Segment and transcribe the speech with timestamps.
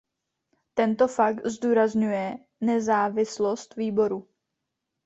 [0.73, 4.27] Tento fakt zdůrazňuje nezávislost výboru.